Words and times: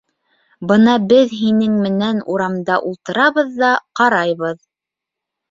Бына 0.69 0.95
беҙ 1.11 1.35
һинең 1.41 1.75
менән 1.81 2.23
урамда 2.37 2.79
ултырабыҙ 2.93 3.53
ҙа 3.61 3.71
ҡарайбыҙ. 4.01 4.59